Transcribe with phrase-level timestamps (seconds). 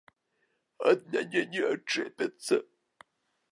[0.91, 2.55] Ад мяне не адчэпяцца.